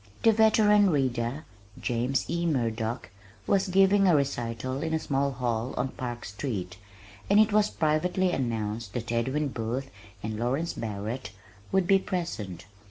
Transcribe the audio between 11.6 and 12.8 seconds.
would be present.